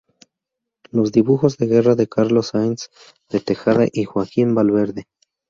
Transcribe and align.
Los 0.89 1.11
dibujos 1.11 1.57
de 1.59 1.67
guerra 1.67 1.93
de 1.93 2.07
Carlos 2.07 2.47
Sáenz 2.47 2.89
de 3.29 3.39
Tejada 3.39 3.85
y 3.93 4.05
Joaquín 4.05 4.55
Valverde. 4.55 5.05